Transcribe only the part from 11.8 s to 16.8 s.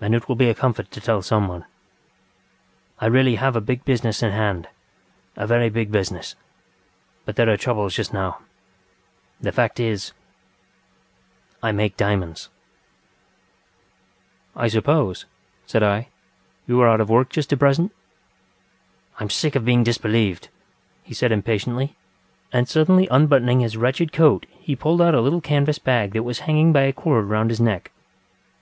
diamonds. ŌĆØ ŌĆ£I suppose, ŌĆØ said I, ŌĆ£you